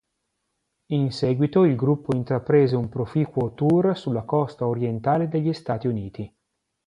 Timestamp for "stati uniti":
5.53-6.35